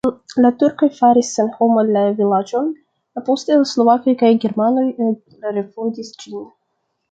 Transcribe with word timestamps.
La 0.43 0.49
turkoj 0.61 0.87
faris 0.99 1.27
senhoma 1.39 1.83
la 1.89 2.01
vilaĝon, 2.21 2.71
poste 3.29 3.59
slovakoj 3.75 4.17
kaj 4.25 4.33
germanoj 4.47 4.89
refondis 5.61 6.13
ĝin. 6.25 6.45